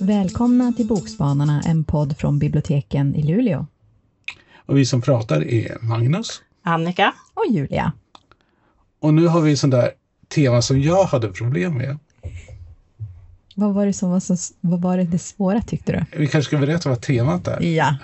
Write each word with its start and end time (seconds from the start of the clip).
Välkomna 0.00 0.72
till 0.72 0.86
Bokspanarna, 0.86 1.62
en 1.66 1.84
podd 1.84 2.18
från 2.18 2.38
biblioteken 2.38 3.14
i 3.14 3.22
Luleå. 3.22 3.66
Och 4.66 4.78
vi 4.78 4.86
som 4.86 5.02
pratar 5.02 5.44
är 5.44 5.78
Magnus. 5.80 6.42
Annika. 6.62 7.12
Och 7.34 7.44
Julia. 7.50 7.92
Och 9.00 9.14
nu 9.14 9.26
har 9.26 9.40
vi 9.40 9.56
sån 9.56 9.70
där 9.70 9.90
tema 10.28 10.62
som 10.62 10.80
jag 10.80 11.04
hade 11.04 11.28
problem 11.28 11.78
med. 11.78 11.98
Vad 13.54 13.74
var 13.74 13.86
det 13.86 13.92
som 13.92 14.10
var 14.10 14.20
så, 14.20 14.36
vad 14.60 14.80
var 14.80 14.96
det, 14.96 15.04
det 15.04 15.18
svåra 15.18 15.62
tyckte 15.62 15.92
du? 15.92 16.04
Vi 16.18 16.26
kanske 16.26 16.48
ska 16.48 16.58
berätta 16.58 16.88
vad 16.88 17.00
temat 17.00 17.48
är. 17.48 17.62
Ja. 17.62 17.96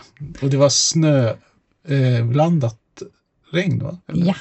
Och 0.43 0.50
det 0.50 0.57
var 0.57 0.69
snöblandat 0.69 2.79
eh, 3.00 3.07
regn 3.53 3.79
va? 3.79 3.99
Eller? 4.07 4.27
Ja. 4.27 4.35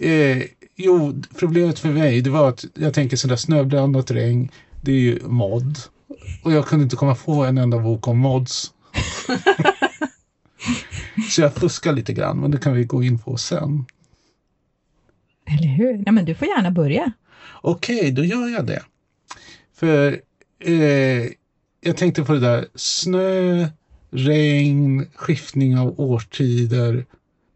Eh, 0.00 0.42
jo, 0.76 1.22
problemet 1.38 1.78
för 1.78 1.88
mig 1.88 2.20
det 2.20 2.30
var 2.30 2.48
att 2.48 2.64
jag 2.74 2.94
tänker 2.94 3.16
sådär 3.16 3.36
snöblandat 3.36 4.10
regn, 4.10 4.48
det 4.80 4.92
är 4.92 5.00
ju 5.00 5.20
mod. 5.26 5.78
Och 6.42 6.52
jag 6.52 6.66
kunde 6.66 6.82
inte 6.82 6.96
komma 6.96 7.14
på 7.14 7.44
en 7.44 7.58
enda 7.58 7.78
bok 7.78 8.08
om 8.08 8.18
mods. 8.18 8.72
Så 11.30 11.40
jag 11.40 11.54
fuskar 11.54 11.92
lite 11.92 12.12
grann, 12.12 12.40
men 12.40 12.50
det 12.50 12.58
kan 12.58 12.72
vi 12.72 12.84
gå 12.84 13.02
in 13.02 13.18
på 13.18 13.36
sen. 13.36 13.84
Eller 15.46 15.68
hur? 15.68 16.02
Ja, 16.06 16.12
men 16.12 16.24
du 16.24 16.34
får 16.34 16.48
gärna 16.48 16.70
börja. 16.70 17.12
Okej, 17.60 18.10
då 18.10 18.24
gör 18.24 18.48
jag 18.48 18.66
det. 18.66 18.82
För 19.78 20.20
eh, 20.58 21.30
jag 21.80 21.96
tänkte 21.96 22.24
på 22.24 22.32
det 22.32 22.40
där 22.40 22.66
snö, 22.74 23.68
regn, 24.10 25.06
skiftning 25.14 25.78
av 25.78 26.00
årstider. 26.00 27.06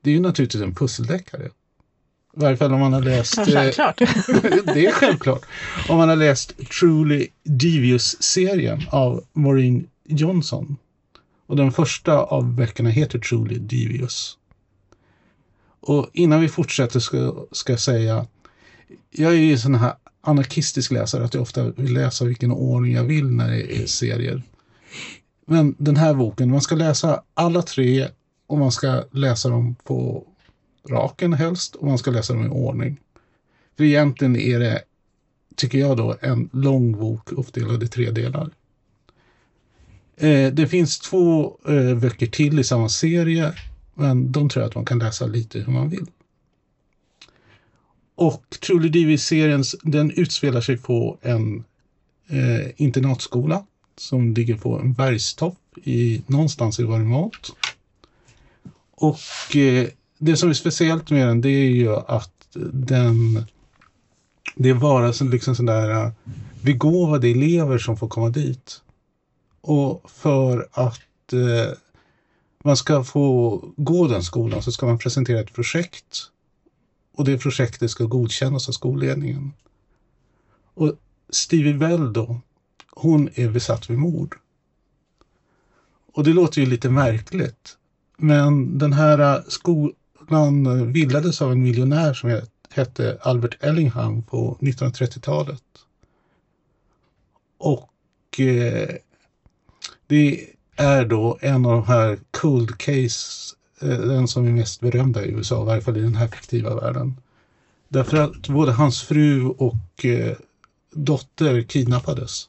Det 0.01 0.11
är 0.11 0.15
ju 0.15 0.21
naturligtvis 0.21 0.63
en 0.63 0.75
pusseldeckare. 0.75 1.47
I 2.37 2.41
varje 2.41 2.57
fall 2.57 2.73
om 2.73 2.81
man 2.81 2.93
har 2.93 3.03
läst... 3.03 3.37
Ja, 3.37 3.43
eh, 3.43 3.49
självklart. 3.53 3.99
det 4.75 4.87
är 4.87 4.93
självklart. 4.93 5.43
Om 5.89 5.97
man 5.97 6.09
har 6.09 6.17
läst 6.17 6.71
Truly 6.79 7.29
Devious-serien 7.45 8.83
av 8.91 9.25
Maureen 9.33 9.89
Johnson. 10.05 10.77
Och 11.47 11.57
den 11.57 11.73
första 11.73 12.19
av 12.19 12.55
böckerna 12.55 12.91
heter 12.91 13.19
Truly 13.19 13.59
Devious. 13.59 14.39
Och 15.81 16.11
innan 16.13 16.41
vi 16.41 16.49
fortsätter 16.49 17.01
ska, 17.01 17.47
ska 17.53 17.73
jag 17.73 17.81
säga, 17.81 18.27
jag 19.11 19.33
är 19.33 19.37
ju 19.37 19.59
sån 19.59 19.75
här 19.75 19.95
anarkistisk 20.23 20.91
läsare 20.91 21.25
att 21.25 21.35
jag 21.35 21.43
ofta 21.43 21.71
vill 21.71 21.95
läsa 21.95 22.25
vilken 22.25 22.53
ordning 22.53 22.93
jag 22.93 23.05
vill 23.05 23.31
när 23.31 23.51
det 23.51 23.83
är 23.83 23.87
serier. 23.87 24.43
Men 25.47 25.75
den 25.79 25.97
här 25.97 26.15
boken, 26.15 26.51
man 26.51 26.61
ska 26.61 26.75
läsa 26.75 27.23
alla 27.35 27.63
tre 27.63 28.09
och 28.47 28.59
man 28.59 28.73
ska 28.73 29.05
läsa 29.11 29.49
dem 29.49 29.77
på 29.85 30.27
raken 30.89 31.33
helst 31.33 31.75
och 31.75 31.87
man 31.87 31.99
ska 31.99 32.11
läsa 32.11 32.35
dem 32.35 32.47
i 32.47 32.49
ordning. 32.49 33.01
För 33.77 33.85
egentligen 33.85 34.37
är 34.37 34.61
det, 34.61 34.83
tycker 35.57 35.79
jag 35.79 35.97
då, 35.97 36.17
en 36.21 36.51
lång 36.53 36.93
bok 36.93 37.33
uppdelad 37.33 37.83
i 37.83 37.89
tre 37.89 38.11
delar. 38.11 38.51
Eh, 40.17 40.53
det 40.53 40.69
finns 40.69 40.99
två 40.99 41.59
eh, 41.69 41.95
böcker 41.95 42.27
till 42.27 42.59
i 42.59 42.65
samma 42.65 42.89
serie, 42.89 43.53
men 43.95 44.33
de 44.33 44.49
tror 44.49 44.63
jag 44.63 44.69
att 44.69 44.75
man 44.75 44.85
kan 44.85 44.99
läsa 44.99 45.27
lite 45.27 45.59
hur 45.59 45.73
man 45.73 45.89
vill. 45.89 46.07
Och 48.23 48.57
Truly 48.61 48.89
Divi-serien, 48.89 49.65
den 49.83 50.11
utspelar 50.11 50.61
sig 50.61 50.77
på 50.77 51.19
en 51.23 51.65
eh, 52.29 52.71
internatskola 52.77 53.67
som 53.97 54.35
ligger 54.35 54.57
på 54.57 54.79
en 54.79 54.93
bergstopp 54.93 55.59
i, 55.85 56.23
någonstans 56.27 56.81
i 56.81 56.83
Vermont. 56.83 57.51
Och 58.91 59.57
eh, 59.57 59.89
det 60.19 60.37
som 60.37 60.51
är 60.51 60.55
speciellt 60.55 61.11
med 61.11 61.29
den 61.29 61.41
det 61.41 61.49
är 61.49 61.71
ju 61.71 61.97
att 61.97 62.57
den 62.73 63.45
det 64.55 64.69
är 64.69 64.75
bara 64.75 65.13
så, 65.13 65.25
liksom 65.25 65.55
sådär 65.55 65.91
eh, 65.91 66.11
begåvade 66.61 67.29
elever 67.29 67.79
som 67.79 67.97
får 67.97 68.09
komma 68.09 68.29
dit. 68.29 68.81
Och 69.61 70.11
för 70.11 70.69
att 70.73 71.33
eh, 71.33 71.73
man 72.65 72.77
ska 72.77 73.05
få 73.05 73.59
gå 73.77 74.07
den 74.09 74.23
skolan 74.23 74.63
så 74.63 74.73
ska 74.73 74.87
man 74.87 74.99
presentera 74.99 75.41
ett 75.41 75.53
projekt. 75.53 76.32
Och 77.13 77.25
det 77.25 77.39
projektet 77.39 77.91
ska 77.91 78.05
godkännas 78.05 78.69
av 78.69 78.73
skolledningen. 78.73 79.53
Och 80.75 80.97
Stevie 81.31 81.75
Bell 81.75 82.13
då, 82.13 82.41
hon 82.91 83.29
är 83.35 83.51
besatt 83.51 83.91
vid 83.91 83.99
mord. 83.99 84.37
Och 86.13 86.25
det 86.25 86.33
låter 86.33 86.61
ju 86.61 86.67
lite 86.67 86.91
märkligt. 86.91 87.77
Men 88.17 88.79
den 88.79 88.93
här 88.93 89.37
äh, 89.37 89.43
skolan 89.49 90.93
bildades 90.93 91.43
av 91.43 91.53
en 91.53 91.63
miljonär 91.63 92.15
som 92.15 92.41
hette 92.71 93.19
Albert 93.23 93.57
Ellingham 93.61 94.23
på 94.23 94.57
1930-talet. 94.61 95.63
Och 97.59 98.41
eh, 98.41 98.97
det 100.07 100.47
är 100.77 101.05
då 101.05 101.39
en 101.41 101.67
av 101.67 101.73
de 101.73 101.87
här 101.87 102.19
cold 102.31 102.79
case, 102.79 103.55
den 103.89 104.29
som 104.29 104.47
är 104.47 104.53
mest 104.53 104.81
berömda 104.81 105.25
i 105.25 105.31
USA, 105.31 105.63
i 105.63 105.67
varje 105.67 105.83
fall 105.83 105.97
i 105.97 106.01
den 106.01 106.15
här 106.15 106.29
fiktiva 106.29 106.75
världen. 106.75 107.17
Därför 107.89 108.17
att 108.17 108.49
både 108.49 108.73
hans 108.73 109.03
fru 109.03 109.47
och 109.47 110.05
eh, 110.05 110.37
dotter 110.93 111.63
kidnappades. 111.63 112.49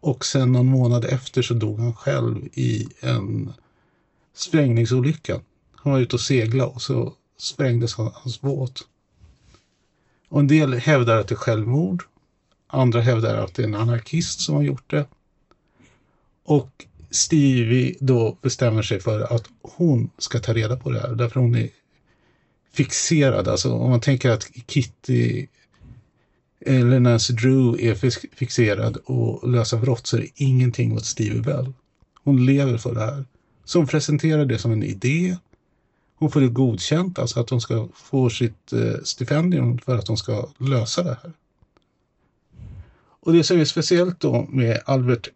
Och 0.00 0.24
sen 0.24 0.52
någon 0.52 0.66
månad 0.66 1.04
efter 1.04 1.42
så 1.42 1.54
dog 1.54 1.78
han 1.78 1.94
själv 1.94 2.48
i 2.52 2.88
en 3.00 3.52
sprängningsolycka. 4.34 5.40
Han 5.74 5.92
var 5.92 6.00
ute 6.00 6.16
och 6.16 6.20
seglade 6.20 6.70
och 6.70 6.82
så 6.82 7.12
sprängdes 7.38 7.94
han- 7.94 8.10
hans 8.14 8.40
båt. 8.40 8.80
Och 10.28 10.40
en 10.40 10.46
del 10.46 10.74
hävdar 10.74 11.16
att 11.16 11.28
det 11.28 11.34
är 11.34 11.36
självmord. 11.36 12.02
Andra 12.66 13.00
hävdar 13.00 13.36
att 13.36 13.54
det 13.54 13.62
är 13.62 13.66
en 13.66 13.74
anarkist 13.74 14.40
som 14.40 14.54
har 14.54 14.62
gjort 14.62 14.90
det. 14.90 15.06
Och 16.44 16.86
Stevie 17.10 17.94
då 18.00 18.38
bestämmer 18.42 18.82
sig 18.82 19.00
för 19.00 19.20
att 19.20 19.44
hon 19.62 20.10
ska 20.18 20.38
ta 20.38 20.54
reda 20.54 20.76
på 20.76 20.90
det 20.90 21.00
här. 21.00 21.14
Därför 21.14 21.40
hon 21.40 21.54
är 21.54 21.68
fixerad. 22.72 23.48
Alltså 23.48 23.72
om 23.72 23.90
man 23.90 24.00
tänker 24.00 24.30
att 24.30 24.50
Kitty 24.66 25.46
eller 26.66 27.00
Nancy 27.00 27.34
Drew 27.34 27.80
är 27.80 27.94
fixerad 28.36 28.96
och 28.96 29.48
lösa 29.48 29.76
brott 29.76 30.06
så 30.06 30.16
är 30.16 30.20
det 30.20 30.30
ingenting 30.34 30.90
mot 30.90 31.04
Stevie 31.04 31.42
Bell. 31.42 31.72
Hon 32.24 32.46
lever 32.46 32.78
för 32.78 32.94
det 32.94 33.00
här. 33.00 33.24
Så 33.64 33.78
hon 33.78 33.86
presenterar 33.86 34.44
det 34.44 34.58
som 34.58 34.72
en 34.72 34.82
idé. 34.82 35.36
Hon 36.14 36.30
får 36.30 36.40
det 36.40 36.48
godkänt, 36.48 37.18
alltså 37.18 37.40
att 37.40 37.50
hon 37.50 37.60
ska 37.60 37.88
få 37.94 38.30
sitt 38.30 38.72
eh, 38.72 39.02
stipendium 39.04 39.78
för 39.78 39.98
att 39.98 40.08
hon 40.08 40.16
ska 40.16 40.48
lösa 40.58 41.02
det 41.02 41.18
här. 41.22 41.32
Och 43.20 43.32
det 43.32 43.44
som 43.44 43.60
är 43.60 43.64
speciellt 43.64 44.20
då 44.20 44.46
med 44.50 44.80
Albert 44.86 45.28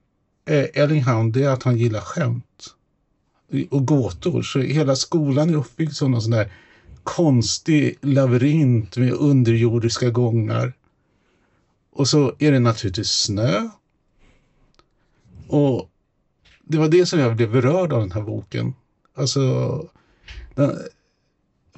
Eh, 0.44 0.66
Ellingham, 0.74 1.32
det 1.32 1.44
är 1.44 1.48
att 1.48 1.62
han 1.62 1.76
gillar 1.76 2.00
skämt 2.00 2.74
och 3.70 3.86
gåtor. 3.86 4.42
Så 4.42 4.58
hela 4.58 4.96
skolan 4.96 5.50
är 5.50 5.54
uppbyggd 5.54 5.92
som 5.92 6.10
någon 6.10 6.22
sån 6.22 6.30
där 6.30 6.52
konstig 7.02 7.98
labyrint 8.00 8.96
med 8.96 9.12
underjordiska 9.12 10.10
gångar. 10.10 10.72
Och 11.92 12.08
så 12.08 12.34
är 12.38 12.52
det 12.52 12.58
naturligtvis 12.58 13.10
snö. 13.10 13.68
Och 15.48 15.90
det 16.64 16.78
var 16.78 16.88
det 16.88 17.06
som 17.06 17.18
jag 17.18 17.36
blev 17.36 17.52
berörd 17.52 17.92
av 17.92 18.00
den 18.00 18.12
här 18.12 18.22
boken. 18.22 18.74
Alltså, 19.14 19.40
den, 20.54 20.78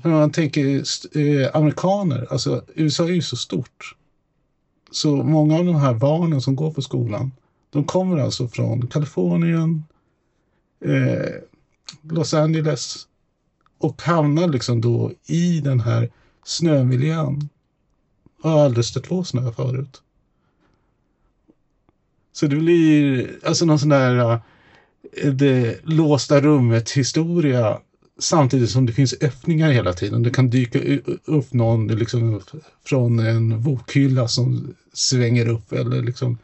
för 0.03 0.09
man 0.09 0.33
tänker 0.33 0.83
eh, 1.19 1.57
amerikaner, 1.57 2.27
alltså 2.31 2.65
USA 2.75 3.05
är 3.05 3.09
ju 3.09 3.23
så 3.23 3.37
stort. 3.37 3.97
Så 4.91 5.17
många 5.17 5.59
av 5.59 5.65
de 5.65 5.75
här 5.75 5.95
barnen 5.95 6.41
som 6.41 6.57
går 6.57 6.71
på 6.71 6.83
skolan, 6.83 7.33
de 7.71 7.85
kommer 7.85 8.19
alltså 8.19 8.49
från 8.49 8.87
Kalifornien, 8.87 9.85
eh, 10.85 11.35
Los 12.03 12.35
Angeles 12.35 13.07
och 13.79 14.03
hamnar 14.03 14.49
liksom 14.49 14.81
då 14.81 15.13
i 15.27 15.61
den 15.61 15.81
här 15.81 16.11
snömiljön. 16.45 17.49
Jag 18.43 18.51
har 18.51 18.65
aldrig 18.65 18.85
stött 18.85 19.09
på 19.09 19.25
snö 19.25 19.53
förut. 19.53 20.03
Så 22.33 22.47
det 22.47 22.57
blir 22.57 23.31
alltså 23.45 23.65
någon 23.65 23.79
sån 23.79 23.89
där 23.89 24.41
eh, 25.23 25.33
det 25.33 25.81
låsta 25.85 26.41
rummet 26.41 26.91
historia 26.91 27.81
samtidigt 28.19 28.71
som 28.71 28.87
det 28.87 28.93
finns 28.93 29.15
öppningar 29.21 29.71
hela 29.71 29.93
tiden. 29.93 30.23
Det 30.23 30.31
kan 30.31 30.51
dyka 30.51 30.81
upp 31.25 31.53
någon 31.53 31.87
liksom 31.87 32.41
från 32.85 33.19
en 33.19 33.63
bokhylla 33.63 34.29
som 34.29 34.75
svänger 34.93 35.49
upp 35.49 35.73
eller 35.73 36.03
liksom 36.03 36.39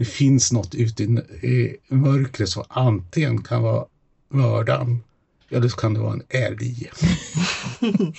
det 0.00 0.06
finns 0.06 0.52
något 0.52 0.74
ute 0.74 1.02
i, 1.02 1.06
i 1.42 1.76
mörkret 1.88 2.48
som 2.48 2.64
antingen 2.68 3.42
kan 3.42 3.62
vara 3.62 3.84
mördaren 4.28 5.02
eller 5.48 5.68
så 5.68 5.76
kan 5.76 5.94
det 5.94 6.00
vara 6.00 6.12
en 6.12 6.22
älg. 6.28 6.90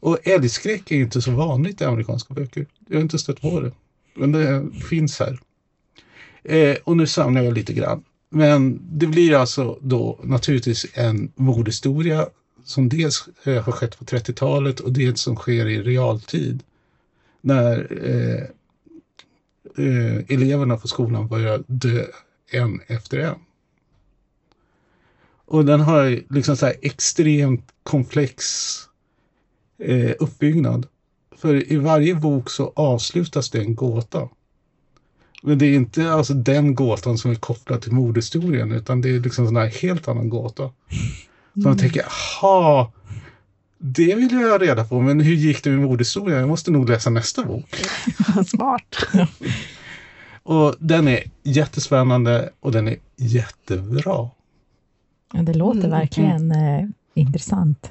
Och 0.00 0.18
älgskräck 0.22 0.90
är 0.90 0.96
inte 0.96 1.22
så 1.22 1.30
vanligt 1.30 1.80
i 1.80 1.84
amerikanska 1.84 2.34
böcker. 2.34 2.66
Jag 2.88 2.96
har 2.96 3.02
inte 3.02 3.18
stött 3.18 3.40
på 3.40 3.60
det. 3.60 3.72
Men 4.14 4.32
det 4.32 4.70
finns 4.88 5.20
här. 5.20 5.40
Eh, 6.44 6.76
och 6.84 6.96
nu 6.96 7.06
samlar 7.06 7.42
jag 7.42 7.54
lite 7.54 7.72
grann. 7.72 8.04
Men 8.28 8.80
det 8.98 9.06
blir 9.06 9.34
alltså 9.34 9.78
då 9.80 10.20
naturligtvis 10.22 10.86
en 10.94 11.32
mordhistoria 11.34 12.26
som 12.64 12.88
dels 12.88 13.28
eh, 13.44 13.62
har 13.62 13.72
skett 13.72 13.98
på 13.98 14.04
30-talet 14.04 14.80
och 14.80 14.92
dels 14.92 15.20
som 15.20 15.36
sker 15.36 15.68
i 15.68 15.82
realtid. 15.82 16.62
När 17.40 17.98
eh, 18.04 18.44
eh, 19.78 20.16
eleverna 20.28 20.76
på 20.76 20.88
skolan 20.88 21.28
börjar 21.28 21.64
dö 21.66 22.06
en 22.50 22.80
efter 22.86 23.18
en. 23.18 23.36
Och 25.46 25.64
den 25.64 25.80
har 25.80 26.34
liksom 26.34 26.56
så 26.56 26.66
här 26.66 26.74
extremt 26.82 27.72
komplex 27.82 28.44
eh, 29.78 30.12
uppbyggnad. 30.18 30.86
För 31.36 31.72
i 31.72 31.76
varje 31.76 32.14
bok 32.14 32.50
så 32.50 32.72
avslutas 32.76 33.50
det 33.50 33.60
en 33.60 33.74
gåta. 33.74 34.28
Men 35.42 35.58
det 35.58 35.66
är 35.66 35.74
inte 35.74 36.12
alltså 36.12 36.34
den 36.34 36.74
gåtan 36.74 37.18
som 37.18 37.30
är 37.30 37.34
kopplad 37.34 37.82
till 37.82 37.92
mordhistorien 37.92 38.72
utan 38.72 39.00
det 39.00 39.08
är 39.08 39.20
liksom 39.20 39.56
en 39.56 39.70
helt 39.70 40.08
annan 40.08 40.28
gåta. 40.28 40.70
Så 41.54 41.68
man 41.68 41.78
tänker, 41.78 42.04
jaha, 42.42 42.92
det 43.86 44.14
vill 44.14 44.32
jag 44.32 44.48
ha 44.50 44.58
reda 44.58 44.84
på, 44.84 45.00
men 45.00 45.20
hur 45.20 45.34
gick 45.34 45.64
det 45.64 45.70
med 45.70 45.78
mordhistorien? 45.78 46.38
Jag 46.38 46.48
måste 46.48 46.70
nog 46.70 46.88
läsa 46.88 47.10
nästa 47.10 47.44
bok. 47.44 47.76
Smart. 48.46 48.96
Och 50.42 50.74
den 50.78 51.08
är 51.08 51.22
jättespännande 51.42 52.50
och 52.60 52.72
den 52.72 52.88
är 52.88 52.96
jättebra. 53.16 54.30
Ja, 55.32 55.42
det 55.42 55.54
låter 55.54 55.78
Mm. 55.78 55.90
verkligen 55.90 56.50
eh, 56.52 56.84
intressant. 57.14 57.90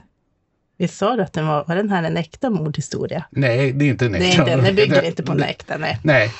Vi 0.77 0.87
sa 0.87 1.15
du 1.15 1.23
att 1.23 1.33
den 1.33 1.47
var, 1.47 1.65
var 1.67 1.75
den 1.75 1.89
här 1.89 2.03
en 2.03 2.17
äkta 2.17 2.49
mordhistoria? 2.49 3.25
Nej, 3.31 3.71
det 3.73 3.85
är 3.85 3.89
inte 3.89 4.05
en 4.05 4.11
Det 4.11 4.17
är 4.17 4.29
äkta. 4.29 4.41
inte, 4.53 4.65
den 4.65 4.75
bygger 4.75 5.01
inte 5.07 5.23
på 5.23 5.31
en 5.31 5.43
äkta, 5.43 5.77
nej. 5.77 5.99
Nej, 6.03 6.31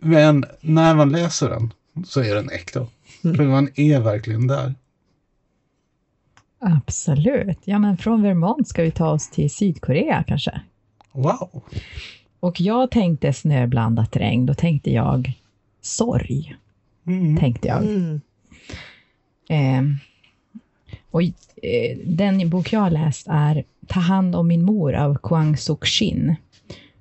men 0.00 0.44
när 0.60 0.94
man 0.94 1.12
läser 1.12 1.48
den 1.50 1.72
så 2.06 2.20
är 2.20 2.34
den 2.34 2.50
äkta. 2.50 2.86
Mm. 3.24 3.36
För 3.36 3.44
man 3.44 3.68
är 3.74 4.00
verkligen 4.00 4.46
där. 4.46 4.74
Absolut. 6.60 7.58
Ja, 7.64 7.78
men 7.78 7.96
från 7.96 8.22
Vermont 8.22 8.68
ska 8.68 8.82
vi 8.82 8.90
ta 8.90 9.10
oss 9.10 9.30
till 9.30 9.50
Sydkorea 9.50 10.24
kanske. 10.26 10.60
Wow! 11.12 11.62
Och 12.40 12.60
jag 12.60 12.90
tänkte 12.90 13.32
snöblandat 13.32 14.16
regn, 14.16 14.46
då 14.46 14.54
tänkte 14.54 14.90
jag 14.92 15.32
sorg, 15.80 16.56
Mm. 17.06 17.36
tänkte 17.36 17.68
jag. 17.68 17.82
Mm. 17.82 18.20
Eh, 19.48 19.82
och 21.10 21.22
eh, 21.22 21.98
den 22.04 22.50
bok 22.50 22.72
jag 22.72 22.80
har 22.80 22.90
läst 22.90 23.26
är 23.30 23.64
Ta 23.86 24.00
hand 24.00 24.36
om 24.36 24.48
min 24.48 24.62
mor 24.64 24.94
av 24.94 25.18
Kwang 25.22 25.56
Suk 25.56 25.86
Shin. 25.86 26.34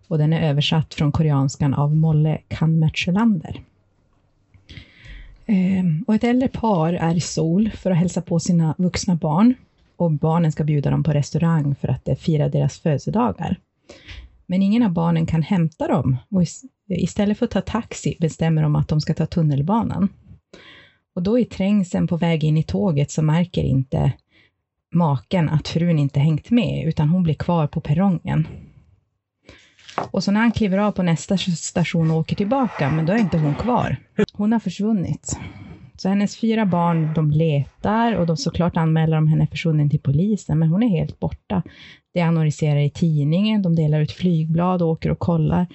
Och 0.08 0.18
den 0.18 0.34
är 0.34 0.50
översatt 0.50 0.94
från 0.94 1.12
koreanskan 1.12 1.74
av 1.74 1.96
Molle 1.96 2.38
Kanmertselander. 2.48 3.62
Ehm, 5.52 6.04
och 6.08 6.16
ett 6.16 6.24
äldre 6.24 6.48
par 6.48 6.94
är 6.94 7.16
i 7.16 7.20
Sol 7.20 7.70
för 7.70 7.92
att 7.92 7.98
hälsa 7.98 8.22
på 8.22 8.40
sina 8.40 8.76
vuxna 8.78 9.16
barn. 9.16 9.54
Och 9.98 10.12
barnen 10.12 10.52
ska 10.52 10.64
bjuda 10.64 10.90
dem 10.90 11.04
på 11.04 11.12
restaurang 11.12 11.76
för 11.76 11.88
att 11.88 12.08
eh, 12.08 12.16
fira 12.16 12.50
deras 12.50 12.80
födelsedagar. 12.80 13.56
Men 14.46 14.62
ingen 14.62 14.84
av 14.84 14.92
barnen 14.92 15.26
kan 15.26 15.42
hämta 15.42 15.88
dem 15.88 16.18
och 16.30 16.44
istället 16.88 17.38
för 17.38 17.46
att 17.46 17.52
ta 17.52 17.62
taxi 17.62 18.18
bestämmer 18.20 18.62
de 18.62 18.76
att 18.76 18.88
de 18.88 19.02
ska 19.02 19.14
ta 19.14 19.26
tunnelbanan. 19.26 20.10
Och 21.16 21.24
då 21.24 21.40
i 21.40 21.46
trängseln 21.46 22.08
på 22.08 22.18
väg 22.18 22.44
in 22.44 22.58
i 22.58 22.64
tåget 22.64 23.12
så 23.12 23.22
märker 23.22 23.64
inte 23.64 24.12
maken 24.92 25.50
att 25.50 25.68
frun 25.68 26.00
inte 26.00 26.20
hängt 26.20 26.50
med, 26.50 26.88
utan 26.88 27.10
hon 27.10 27.24
blir 27.24 27.34
kvar 27.34 27.68
på 27.68 27.82
perrongen. 27.82 28.48
Och 30.12 30.24
så 30.24 30.32
när 30.32 30.40
han 30.40 30.52
kliver 30.52 30.78
av 30.78 30.92
på 30.92 31.04
nästa 31.04 31.38
station 31.38 32.12
och 32.12 32.18
åker 32.18 32.36
tillbaka, 32.36 32.90
men 32.90 33.06
då 33.06 33.14
är 33.14 33.18
inte 33.18 33.38
hon 33.38 33.56
kvar. 33.56 33.96
Hon 34.34 34.52
har 34.52 34.60
försvunnit. 34.60 35.40
Så 35.98 36.10
hennes 36.10 36.38
fyra 36.38 36.66
barn, 36.66 37.14
de 37.16 37.32
letar 37.32 38.14
och 38.14 38.26
de 38.26 38.38
såklart 38.38 38.78
anmäler 38.78 39.16
de 39.16 39.28
henne 39.28 39.48
försvunnen 39.48 39.90
till 39.90 40.00
polisen, 40.00 40.60
men 40.60 40.70
hon 40.70 40.84
är 40.84 40.88
helt 40.88 41.20
borta. 41.20 41.62
Det 42.14 42.22
annonserar 42.22 42.80
i 42.80 42.90
tidningen, 42.90 43.62
de 43.62 43.76
delar 43.76 44.02
ut 44.02 44.12
flygblad 44.12 44.82
och 44.82 44.90
åker 44.90 45.12
och 45.12 45.20
kollar 45.20 45.68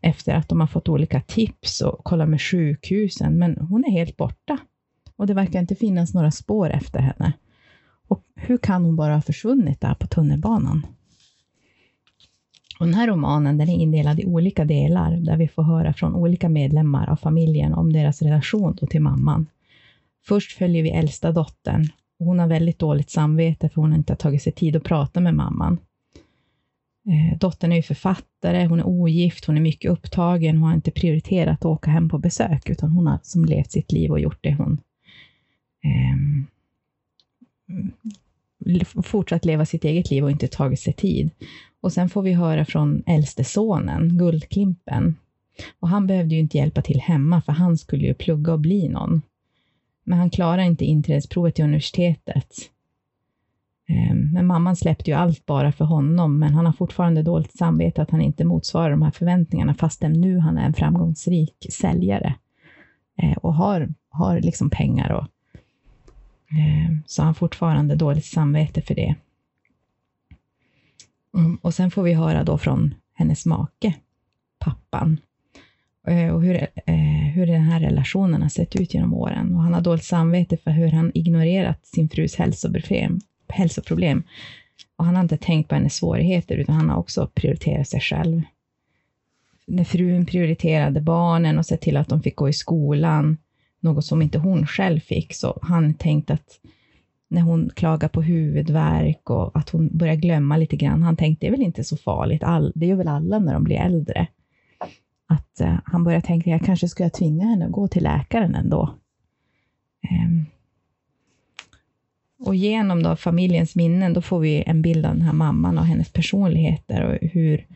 efter 0.00 0.34
att 0.34 0.48
de 0.48 0.60
har 0.60 0.66
fått 0.66 0.88
olika 0.88 1.20
tips 1.20 1.80
och 1.80 2.04
kollar 2.04 2.26
med 2.26 2.42
sjukhusen, 2.42 3.38
men 3.38 3.56
hon 3.56 3.84
är 3.84 3.90
helt 3.90 4.16
borta. 4.16 4.58
Och 5.16 5.26
det 5.26 5.34
verkar 5.34 5.60
inte 5.60 5.74
finnas 5.74 6.14
några 6.14 6.30
spår 6.30 6.70
efter 6.70 7.00
henne. 7.00 7.32
Och 8.08 8.22
hur 8.34 8.58
kan 8.58 8.84
hon 8.84 8.96
bara 8.96 9.14
ha 9.14 9.22
försvunnit 9.22 9.80
där 9.80 9.94
på 9.94 10.06
tunnelbanan? 10.06 10.86
Och 12.78 12.86
den 12.86 12.94
här 12.94 13.06
romanen 13.06 13.58
den 13.58 13.68
är 13.68 13.78
indelad 13.78 14.20
i 14.20 14.24
olika 14.26 14.64
delar 14.64 15.16
där 15.16 15.36
vi 15.36 15.48
får 15.48 15.62
höra 15.62 15.92
från 15.92 16.14
olika 16.14 16.48
medlemmar 16.48 17.10
av 17.10 17.16
familjen 17.16 17.74
om 17.74 17.92
deras 17.92 18.22
relation 18.22 18.76
då 18.80 18.86
till 18.86 19.02
mamman. 19.02 19.46
Först 20.26 20.58
följer 20.58 20.82
vi 20.82 20.90
äldsta 20.90 21.32
dottern. 21.32 21.88
Hon 22.18 22.38
har 22.38 22.46
väldigt 22.46 22.78
dåligt 22.78 23.10
samvete 23.10 23.68
för 23.68 23.80
hon 23.80 23.90
har 23.90 23.98
inte 23.98 24.16
tagit 24.16 24.42
sig 24.42 24.52
tid 24.52 24.76
att 24.76 24.84
prata 24.84 25.20
med 25.20 25.34
mamman. 25.34 25.78
Eh, 27.08 27.38
dottern 27.38 27.72
är 27.72 27.76
ju 27.76 27.82
författare, 27.82 28.66
hon 28.66 28.80
är 28.80 28.86
ogift, 28.86 29.44
hon 29.44 29.56
är 29.56 29.60
mycket 29.60 29.90
upptagen, 29.90 30.56
hon 30.56 30.68
har 30.68 30.74
inte 30.74 30.90
prioriterat 30.90 31.58
att 31.58 31.64
åka 31.64 31.90
hem 31.90 32.08
på 32.08 32.18
besök, 32.18 32.70
utan 32.70 32.90
hon 32.90 33.06
har 33.06 33.18
som 33.22 33.44
levt 33.44 33.70
sitt 33.70 33.92
liv 33.92 34.10
och 34.10 34.20
gjort 34.20 34.38
det 34.40 34.54
hon 34.54 34.80
ehm, 35.84 36.46
fortsatt 39.04 39.44
leva 39.44 39.66
sitt 39.66 39.84
eget 39.84 40.10
liv 40.10 40.24
och 40.24 40.30
inte 40.30 40.48
tagit 40.48 40.80
sig 40.80 40.92
tid. 40.92 41.30
Och 41.80 41.92
sen 41.92 42.08
får 42.08 42.22
vi 42.22 42.32
höra 42.32 42.64
från 42.64 43.02
äldste 43.06 43.44
sonen, 43.44 44.18
Guldklimpen. 44.18 45.16
Och 45.80 45.88
han 45.88 46.06
behövde 46.06 46.34
ju 46.34 46.40
inte 46.40 46.56
hjälpa 46.56 46.82
till 46.82 47.00
hemma, 47.00 47.40
för 47.42 47.52
han 47.52 47.76
skulle 47.76 48.06
ju 48.06 48.14
plugga 48.14 48.52
och 48.52 48.60
bli 48.60 48.88
någon. 48.88 49.22
Men 50.04 50.18
han 50.18 50.30
klarade 50.30 50.64
inte 50.64 50.84
inträdesprovet 50.84 51.54
till 51.54 51.64
universitetet. 51.64 52.54
Ehm, 53.88 54.32
men 54.32 54.46
mamman 54.46 54.76
släppte 54.76 55.10
ju 55.10 55.16
allt 55.16 55.46
bara 55.46 55.72
för 55.72 55.84
honom, 55.84 56.38
men 56.38 56.54
han 56.54 56.66
har 56.66 56.72
fortfarande 56.72 57.22
dåligt 57.22 57.58
samvete 57.58 58.02
att 58.02 58.10
han 58.10 58.20
inte 58.20 58.44
motsvarar 58.44 58.90
de 58.90 59.02
här 59.02 59.10
förväntningarna, 59.10 59.74
fastän 59.74 60.12
nu 60.12 60.38
han 60.38 60.58
är 60.58 60.66
en 60.66 60.74
framgångsrik 60.74 61.66
säljare 61.70 62.34
ehm, 63.22 63.34
och 63.42 63.54
har, 63.54 63.88
har 64.08 64.40
liksom 64.40 64.70
pengar. 64.70 65.10
Och, 65.10 65.26
Eh, 66.50 66.96
så 67.06 67.14
så 67.14 67.22
han 67.22 67.26
har 67.26 67.34
fortfarande 67.34 67.94
dåligt 67.94 68.24
samvete 68.24 68.82
för 68.82 68.94
det. 68.94 69.14
Mm, 71.36 71.56
och 71.56 71.74
sen 71.74 71.90
får 71.90 72.02
vi 72.02 72.12
höra 72.12 72.44
då 72.44 72.58
från 72.58 72.94
hennes 73.14 73.46
make, 73.46 73.94
pappan, 74.58 75.20
eh, 76.06 76.34
och 76.34 76.42
hur, 76.42 76.66
eh, 76.86 76.94
hur 77.34 77.46
den 77.46 77.62
här 77.62 77.80
relationen 77.80 78.42
har 78.42 78.48
sett 78.48 78.76
ut 78.76 78.94
genom 78.94 79.14
åren. 79.14 79.54
Och 79.54 79.62
han 79.62 79.74
har 79.74 79.80
dåligt 79.80 80.04
samvete 80.04 80.56
för 80.56 80.70
hur 80.70 80.90
han 80.90 81.12
ignorerat 81.14 81.86
sin 81.86 82.08
frus 82.08 82.36
hälsoproblem, 82.36 83.20
hälsoproblem. 83.48 84.22
Och 84.96 85.04
han 85.04 85.16
har 85.16 85.22
inte 85.22 85.36
tänkt 85.36 85.68
på 85.68 85.74
hennes 85.74 85.96
svårigheter, 85.96 86.56
utan 86.56 86.74
han 86.74 86.90
har 86.90 86.96
också 86.96 87.30
prioriterat 87.34 87.88
sig 87.88 88.00
själv. 88.00 88.42
När 89.66 89.84
frun 89.84 90.26
prioriterade 90.26 91.00
barnen 91.00 91.58
och 91.58 91.66
sett 91.66 91.80
till 91.80 91.96
att 91.96 92.08
de 92.08 92.22
fick 92.22 92.36
gå 92.36 92.48
i 92.48 92.52
skolan, 92.52 93.36
något 93.86 94.04
som 94.04 94.22
inte 94.22 94.38
hon 94.38 94.66
själv 94.66 95.00
fick, 95.00 95.34
så 95.34 95.58
han 95.62 95.94
tänkte 95.94 96.32
att 96.32 96.60
när 97.28 97.42
hon 97.42 97.70
klagar 97.74 98.08
på 98.08 98.22
huvudvärk 98.22 99.30
och 99.30 99.58
att 99.58 99.70
hon 99.70 99.98
börjar 99.98 100.14
glömma 100.14 100.56
lite 100.56 100.76
grann, 100.76 101.02
han 101.02 101.16
tänkte 101.16 101.46
det 101.46 101.48
är 101.48 101.50
väl 101.50 101.62
inte 101.62 101.84
så 101.84 101.96
farligt, 101.96 102.42
All, 102.42 102.72
det 102.74 102.86
gör 102.86 102.96
väl 102.96 103.08
alla 103.08 103.38
när 103.38 103.54
de 103.54 103.64
blir 103.64 103.76
äldre. 103.76 104.26
Att 105.28 105.60
eh, 105.60 105.78
han 105.84 106.04
börjar 106.04 106.20
tänka, 106.20 106.50
jag 106.50 106.64
kanske 106.64 106.88
ska 106.88 107.10
tvinga 107.10 107.46
henne 107.46 107.66
att 107.66 107.72
gå 107.72 107.88
till 107.88 108.02
läkaren 108.02 108.54
ändå. 108.54 108.94
Um, 110.10 110.46
Och 112.38 112.54
genom 112.54 113.02
då 113.02 113.16
familjens 113.16 113.74
minnen, 113.74 114.12
då 114.12 114.22
får 114.22 114.40
vi 114.40 114.62
en 114.66 114.82
bild 114.82 115.06
av 115.06 115.12
den 115.12 115.22
här 115.22 115.32
mamman 115.32 115.78
och 115.78 115.86
hennes 115.86 116.12
personligheter 116.12 117.02
och 117.02 117.28
hur, 117.28 117.66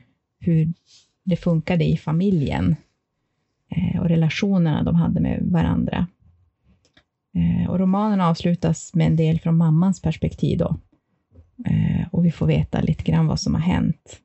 hur 0.40 0.72
det 1.24 1.36
funkade 1.36 1.84
i 1.84 1.96
familjen 1.96 2.76
Eh, 3.70 4.00
och 4.00 4.08
relationerna 4.08 4.82
de 4.82 4.94
hade 4.94 5.20
med 5.20 5.42
varandra. 5.42 6.06
Eh, 7.34 7.70
och 7.70 7.78
romanen 7.78 8.20
avslutas 8.20 8.94
med 8.94 9.06
en 9.06 9.16
del 9.16 9.40
från 9.40 9.56
mammans 9.56 10.02
perspektiv 10.02 10.58
då. 10.58 10.76
Eh, 11.66 12.08
och 12.12 12.24
vi 12.24 12.30
får 12.30 12.46
veta 12.46 12.80
lite 12.80 13.02
grann 13.04 13.26
vad 13.26 13.40
som 13.40 13.54
har 13.54 13.60
hänt. 13.60 14.20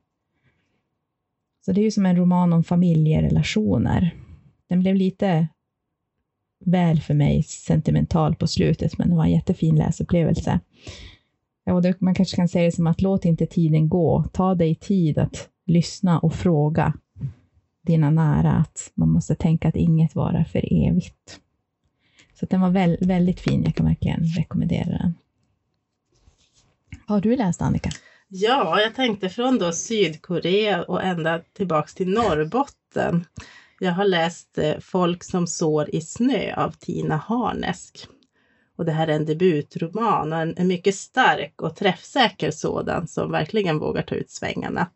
Så 1.66 1.72
det 1.72 1.82
är 1.82 1.84
ju 1.84 1.92
som 1.92 2.06
en 2.06 2.16
roman 2.16 2.54
om 2.54 2.64
familjerelationer. 2.64 4.16
Den 4.70 4.80
blev 4.80 4.96
lite 4.96 5.48
väl 6.66 7.02
för 7.02 7.14
mig 7.14 7.44
sentimental 7.44 8.36
på 8.36 8.48
slutet, 8.48 8.98
men 8.98 9.10
det 9.10 9.16
var 9.16 9.26
en 9.26 9.32
jättefin 9.32 9.76
läsupplevelse. 9.76 10.60
Ja, 11.66 11.74
och 11.74 11.82
det, 11.82 12.02
man 12.02 12.16
kanske 12.16 12.36
kan 12.36 12.48
säga 12.48 12.66
det 12.66 12.72
som 12.72 12.88
att 12.88 13.02
låt 13.02 13.26
inte 13.26 13.46
tiden 13.46 13.90
gå. 13.90 14.26
Ta 14.34 14.56
dig 14.56 14.76
tid 14.76 15.18
att 15.18 15.50
lyssna 15.66 16.20
och 16.20 16.34
fråga 16.34 16.94
dina 17.86 18.10
nära 18.10 18.52
att 18.52 18.92
man 18.96 19.10
måste 19.10 19.36
tänka 19.36 19.68
att 19.68 19.76
inget 19.76 20.16
varar 20.16 20.44
för 20.44 20.88
evigt. 20.88 21.40
Så 22.40 22.46
att 22.46 22.50
den 22.50 22.62
var 22.62 22.70
väl, 22.70 22.98
väldigt 23.02 23.40
fin. 23.40 23.64
Jag 23.64 23.76
kan 23.76 23.86
verkligen 23.86 24.24
rekommendera 24.24 24.98
den. 24.98 25.14
Har 27.08 27.22
du 27.22 27.36
läst 27.36 27.62
Annika? 27.62 27.90
Ja, 28.28 28.82
jag 28.82 28.96
tänkte 28.96 29.30
från 29.30 29.58
då 29.58 29.72
Sydkorea 29.72 30.84
och 30.84 31.04
ända 31.04 31.42
tillbaks 31.54 31.94
till 31.94 32.10
Norrbotten. 32.10 33.26
Jag 33.80 33.92
har 33.92 34.06
läst 34.06 34.58
eh, 34.58 34.80
Folk 34.80 35.24
som 35.24 35.48
sår 35.48 35.96
i 35.96 36.02
snö 36.02 36.54
av 36.56 36.72
Tina 36.72 37.18
Harnesk. 37.18 38.08
Och 38.76 38.86
det 38.86 38.92
här 38.92 39.08
är 39.08 39.16
en 39.16 39.26
debutroman 39.26 40.34
och 40.34 40.40
en, 40.40 40.58
en 40.58 40.68
mycket 40.68 40.96
stark 40.96 41.62
och 41.62 41.76
träffsäker 41.76 42.52
sådan 42.52 43.08
som 43.08 43.32
verkligen 43.32 43.80
vågar 43.80 44.02
ta 44.02 44.16
ut 44.16 44.32
svängarna. 44.32 44.88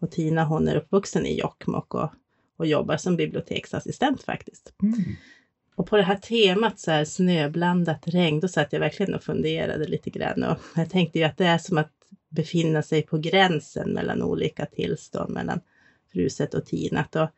Och 0.00 0.10
Tina 0.10 0.44
hon 0.44 0.68
är 0.68 0.76
uppvuxen 0.76 1.26
i 1.26 1.38
Jokkmokk 1.38 1.94
och, 1.94 2.12
och 2.58 2.66
jobbar 2.66 2.96
som 2.96 3.16
biblioteksassistent 3.16 4.22
faktiskt. 4.22 4.72
Mm. 4.82 5.16
Och 5.76 5.86
på 5.86 5.96
det 5.96 6.02
här 6.02 6.16
temat 6.16 6.80
så 6.80 6.90
här 6.90 7.04
snöblandat 7.04 8.08
regn, 8.08 8.40
då 8.40 8.48
satt 8.48 8.72
jag 8.72 8.80
verkligen 8.80 9.14
och 9.14 9.22
funderade 9.22 9.86
lite 9.86 10.10
grann. 10.10 10.42
Och 10.42 10.58
jag 10.76 10.90
tänkte 10.90 11.18
ju 11.18 11.24
att 11.24 11.36
det 11.36 11.46
är 11.46 11.58
som 11.58 11.78
att 11.78 11.92
befinna 12.28 12.82
sig 12.82 13.02
på 13.02 13.18
gränsen 13.18 13.90
mellan 13.90 14.22
olika 14.22 14.66
tillstånd, 14.66 15.34
mellan 15.34 15.60
fruset 16.12 16.54
och 16.54 16.66
tinat. 16.66 17.16
Och, 17.16 17.28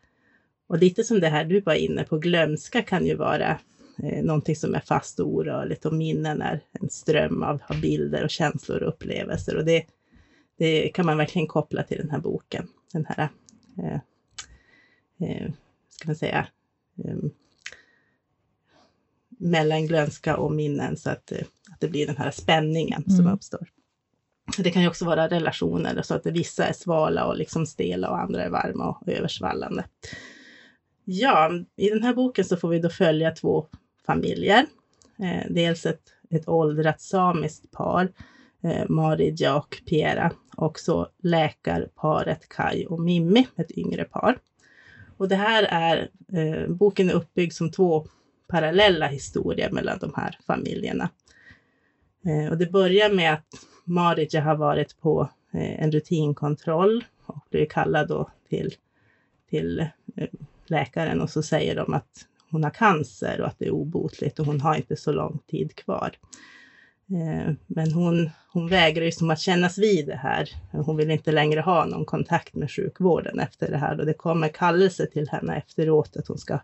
och 0.69 0.79
lite 0.79 1.05
som 1.05 1.21
det 1.21 1.29
här 1.29 1.45
du 1.45 1.61
var 1.61 1.75
inne 1.75 2.05
på, 2.05 2.19
glömska 2.19 2.83
kan 2.83 3.07
ju 3.07 3.15
vara 3.15 3.59
eh, 4.03 4.25
någonting 4.25 4.57
som 4.57 4.75
är 4.75 4.81
fast 4.81 5.21
och 5.21 5.29
orörligt 5.29 5.87
och 5.87 5.95
minnen 5.95 6.43
är 6.43 6.61
en 6.73 6.91
ström 6.91 7.43
av, 7.43 7.63
av 7.69 7.81
bilder 7.81 8.25
och 8.25 8.31
känslor 8.31 8.83
och 8.83 8.89
upplevelser. 8.89 9.57
Och 9.57 9.65
det, 9.65 9.85
det 10.59 10.89
kan 10.89 11.07
man 11.07 11.17
verkligen 11.19 11.49
koppla 11.49 11.83
till 11.83 11.99
den 11.99 12.11
här 12.11 12.21
boken. 12.21 12.69
Den 12.93 13.07
här, 13.09 13.29
eh, 13.79 14.01
eh, 15.21 15.51
ska 15.89 16.09
man 16.09 16.17
säga, 16.17 16.47
eh, 17.05 17.17
mellan 19.29 19.87
glömska 19.87 20.37
och 20.37 20.53
minnen 20.53 20.97
så 20.97 21.11
att, 21.11 21.33
eh, 21.33 21.43
att 21.73 21.81
det 21.81 21.89
blir 21.89 22.07
den 22.07 22.17
här 22.17 22.31
spänningen 22.31 23.05
som 23.05 23.21
Mm. 23.21 23.33
uppstår. 23.33 23.69
Det 24.59 24.71
kan 24.71 24.83
ju 24.83 24.89
också 24.89 25.05
vara 25.05 25.29
relationer, 25.29 26.03
så 26.03 26.15
att 26.15 26.27
vissa 26.27 26.67
är 26.67 26.73
svala 26.73 27.27
och 27.27 27.37
liksom 27.37 27.67
stela 27.67 28.11
och 28.11 28.19
andra 28.21 28.45
är 28.45 28.51
varma 28.51 28.89
och 28.89 29.09
översvallande. 29.09 29.85
Ja, 31.05 31.51
i 31.77 31.89
den 31.89 32.03
här 32.03 32.15
boken 32.15 32.45
så 32.45 32.57
får 32.57 32.69
vi 32.69 32.79
då 32.79 32.89
följa 32.89 33.31
två 33.31 33.67
familjer. 34.07 34.67
Eh, 35.19 35.47
dels 35.51 35.87
ett, 35.87 36.03
ett 36.31 36.49
åldrat 36.49 37.01
samiskt 37.01 37.71
par, 37.71 38.13
eh, 38.63 38.89
Maridja 38.89 39.57
och 39.57 39.83
Piera, 39.87 40.33
och 40.57 40.79
så 40.81 41.09
läkarparet 41.23 42.49
Kai 42.49 42.87
och 42.87 43.01
Mimmi, 43.01 43.47
ett 43.57 43.71
yngre 43.71 44.05
par. 44.05 44.39
Och 45.21 45.29
det 45.29 45.37
här 45.37 45.63
är, 45.63 46.11
eh, 46.33 46.69
boken 46.69 47.11
är 47.11 47.15
uppbyggd 47.15 47.53
som 47.53 47.71
två 47.71 48.07
parallella 48.49 49.07
historier 49.07 49.71
mellan 49.71 49.99
de 49.99 50.13
här 50.17 50.39
familjerna. 50.47 51.11
Eh, 52.27 52.51
och 52.51 52.59
det 52.59 52.67
börjar 52.67 53.11
med 53.11 53.33
att 53.33 53.47
Marija 53.85 54.41
har 54.41 54.57
varit 54.57 55.01
på 55.01 55.31
eh, 55.53 55.83
en 55.83 55.93
rutinkontroll 55.93 57.05
och 57.27 57.47
blir 57.51 57.67
kallad 57.67 58.09
då 58.09 58.31
till, 58.49 58.75
till 59.51 59.81
eh, 60.17 60.29
läkaren 60.67 61.21
och 61.21 61.31
så 61.31 61.43
säger 61.43 61.77
de 61.77 61.95
att 61.95 62.27
hon 62.51 62.65
har 62.65 62.71
cancer 62.71 63.41
och 63.41 63.47
att 63.47 63.59
det 63.59 63.67
är 63.67 63.71
obotligt 63.71 64.39
och 64.39 64.47
hon 64.47 64.61
har 64.61 64.75
inte 64.75 64.97
så 64.97 65.13
lång 65.13 65.39
tid 65.47 65.77
kvar. 65.77 66.11
Eh, 67.11 67.53
men 67.67 67.93
hon, 67.93 68.31
hon 68.53 68.69
vägrar 68.69 69.05
ju 69.05 69.13
som 69.13 69.31
att 69.31 69.41
kännas 69.41 69.79
vid 69.79 70.07
det 70.07 70.17
här. 70.17 70.49
Hon 70.73 70.97
vill 70.97 71.11
inte 71.11 71.33
längre 71.33 71.61
ha 71.61 71.85
någon 71.85 72.05
kontakt 72.05 72.55
med 72.55 72.71
sjukvården 72.71 73.39
efter 73.39 73.71
det 73.71 73.77
här 73.77 74.01
och 74.01 74.07
det 74.07 74.15
kommer 74.15 74.49
kallelse 74.49 75.07
till 75.07 75.29
henne 75.29 75.57
efteråt 75.57 76.17
att 76.17 76.29
hon 76.29 76.39
ska 76.39 76.59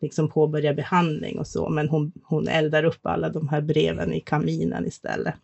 liksom 0.00 0.28
påbörja 0.28 0.74
behandling 0.74 1.38
och 1.38 1.46
så, 1.46 1.68
men 1.68 1.88
hon, 1.88 2.12
hon 2.24 2.48
eldar 2.48 2.84
upp 2.84 3.06
alla 3.06 3.28
de 3.28 3.48
här 3.48 3.60
breven 3.60 4.12
i 4.12 4.20
kaminen 4.20 4.86
istället. 4.86 5.34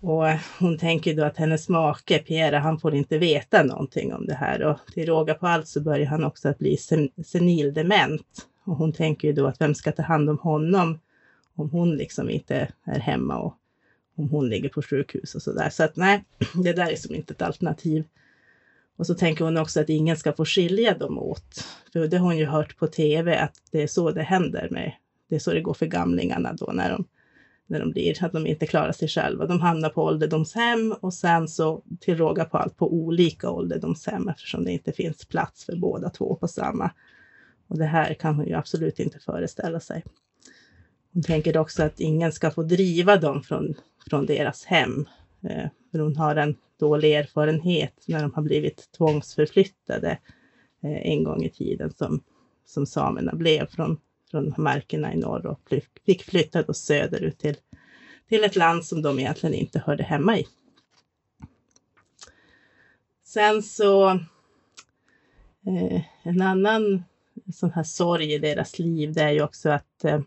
Och 0.00 0.24
hon 0.58 0.78
tänker 0.78 1.14
då 1.14 1.24
att 1.24 1.36
hennes 1.36 1.68
make, 1.68 2.18
Pierre, 2.18 2.56
han 2.56 2.78
får 2.78 2.94
inte 2.94 3.18
veta 3.18 3.62
någonting 3.62 4.14
om 4.14 4.26
det 4.26 4.34
här 4.34 4.62
och 4.62 4.78
till 4.94 5.06
råga 5.06 5.34
på 5.34 5.46
allt 5.46 5.68
så 5.68 5.80
börjar 5.80 6.06
han 6.06 6.24
också 6.24 6.48
att 6.48 6.58
bli 6.58 6.76
sen, 6.76 7.08
senildement. 7.24 8.46
Och 8.64 8.76
hon 8.76 8.92
tänker 8.92 9.28
ju 9.28 9.34
då 9.34 9.46
att 9.46 9.60
vem 9.60 9.74
ska 9.74 9.92
ta 9.92 10.02
hand 10.02 10.30
om 10.30 10.38
honom 10.38 10.98
om 11.54 11.70
hon 11.70 11.96
liksom 11.96 12.30
inte 12.30 12.68
är 12.84 13.00
hemma 13.00 13.38
och 13.38 13.58
om 14.16 14.28
hon 14.28 14.48
ligger 14.48 14.68
på 14.68 14.82
sjukhus 14.82 15.34
och 15.34 15.42
sådär. 15.42 15.70
Så 15.70 15.84
att 15.84 15.96
nej, 15.96 16.24
det 16.64 16.72
där 16.72 16.90
är 16.90 16.96
som 16.96 17.14
inte 17.14 17.34
ett 17.34 17.42
alternativ. 17.42 18.04
Och 18.96 19.06
så 19.06 19.14
tänker 19.14 19.44
hon 19.44 19.56
också 19.56 19.80
att 19.80 19.88
ingen 19.88 20.16
ska 20.16 20.32
få 20.32 20.44
skilja 20.44 20.98
dem 20.98 21.18
åt. 21.18 21.64
För 21.92 22.06
det 22.06 22.18
har 22.18 22.26
hon 22.26 22.38
ju 22.38 22.46
hört 22.46 22.76
på 22.76 22.86
tv 22.86 23.38
att 23.38 23.54
det 23.70 23.82
är 23.82 23.86
så 23.86 24.10
det 24.10 24.22
händer 24.22 24.68
med, 24.70 24.92
det 25.28 25.34
är 25.34 25.38
så 25.38 25.52
det 25.52 25.60
går 25.60 25.74
för 25.74 25.86
gamlingarna 25.86 26.52
då 26.52 26.70
när 26.72 26.90
de, 26.90 27.04
när 27.66 27.80
de 27.80 27.90
blir, 27.90 28.24
att 28.24 28.32
de 28.32 28.46
inte 28.46 28.66
klarar 28.66 28.92
sig 28.92 29.08
själva. 29.08 29.46
De 29.46 29.60
hamnar 29.60 29.88
på 29.88 30.02
ålderdomshem 30.02 30.92
och 31.00 31.14
sen 31.14 31.48
så 31.48 31.82
till 32.00 32.16
råga 32.16 32.44
på 32.44 32.58
allt 32.58 32.76
på 32.76 32.92
olika 32.92 33.50
ålderdomshem 33.50 34.28
eftersom 34.28 34.64
det 34.64 34.72
inte 34.72 34.92
finns 34.92 35.24
plats 35.24 35.64
för 35.64 35.76
båda 35.76 36.10
två 36.10 36.34
på 36.34 36.48
samma. 36.48 36.90
Och 37.68 37.78
det 37.78 37.84
här 37.84 38.14
kan 38.14 38.34
hon 38.34 38.46
ju 38.46 38.54
absolut 38.54 38.98
inte 39.00 39.18
föreställa 39.18 39.80
sig. 39.80 40.04
Hon 41.12 41.22
tänker 41.22 41.56
också 41.56 41.82
att 41.82 42.00
ingen 42.00 42.32
ska 42.32 42.50
få 42.50 42.62
driva 42.62 43.16
dem 43.16 43.42
från, 43.42 43.74
från 44.10 44.26
deras 44.26 44.64
hem. 44.64 45.08
Eh, 45.42 45.68
för 45.90 45.98
hon 45.98 46.16
har 46.16 46.36
en 46.36 46.56
dålig 46.78 47.14
erfarenhet 47.14 48.04
när 48.06 48.22
de 48.22 48.34
har 48.34 48.42
blivit 48.42 48.92
tvångsförflyttade 48.96 50.18
eh, 50.82 51.12
en 51.12 51.24
gång 51.24 51.44
i 51.44 51.50
tiden 51.50 51.92
som, 51.92 52.22
som 52.66 52.86
samerna 52.86 53.32
blev 53.32 53.66
från, 53.66 54.00
från 54.30 54.54
markerna 54.56 55.14
i 55.14 55.16
norr 55.16 55.46
och 55.46 55.60
fly, 55.68 55.80
fick 56.06 56.22
flytta 56.22 56.62
då 56.62 56.74
söderut 56.74 57.38
till, 57.38 57.56
till 58.28 58.44
ett 58.44 58.56
land 58.56 58.84
som 58.84 59.02
de 59.02 59.18
egentligen 59.18 59.54
inte 59.54 59.82
hörde 59.86 60.02
hemma 60.02 60.38
i. 60.38 60.46
Sen 63.24 63.62
så 63.62 64.10
eh, 65.66 66.02
en 66.22 66.42
annan 66.42 67.02
sån 67.52 67.70
här 67.70 67.82
sorg 67.82 68.32
i 68.32 68.38
deras 68.38 68.78
liv, 68.78 69.12
det 69.12 69.22
är 69.22 69.30
ju 69.30 69.42
också 69.42 69.70
att 69.70 70.04
eh, 70.04 70.20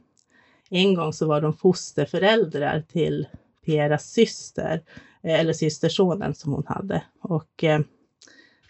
en 0.69 0.95
gång 0.95 1.13
så 1.13 1.27
var 1.27 1.41
de 1.41 1.53
fosterföräldrar 1.53 2.83
till 2.91 3.27
Pieras 3.65 4.11
syster, 4.11 4.81
eh, 5.23 5.39
eller 5.39 5.53
systersonen 5.53 6.35
som 6.35 6.53
hon 6.53 6.63
hade. 6.67 7.03
Och 7.21 7.63
eh, 7.63 7.79